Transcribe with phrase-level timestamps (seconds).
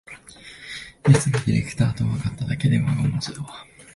[1.07, 3.49] やつがディレクターとわかっただけでワゴン待ちだわ